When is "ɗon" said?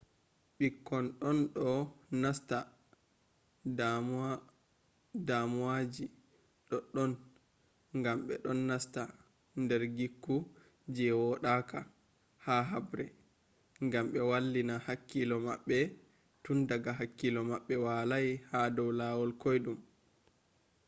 1.19-1.37, 8.43-8.59